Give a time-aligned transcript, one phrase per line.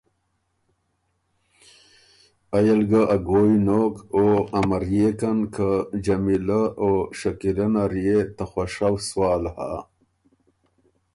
[2.57, 4.25] ائ ل ګه ا ګویٛ نوک او
[4.59, 5.69] امريېکن که
[6.05, 9.71] جمیلۀ او شکیلۀ نر يې ته خوشؤ سوال هۀ۔